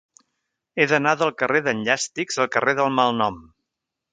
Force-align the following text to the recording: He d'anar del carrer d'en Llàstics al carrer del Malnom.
He 0.83 0.87
d'anar 0.91 1.13
del 1.19 1.33
carrer 1.41 1.61
d'en 1.67 1.83
Llàstics 1.89 2.41
al 2.45 2.51
carrer 2.57 2.77
del 2.81 2.91
Malnom. 2.99 3.39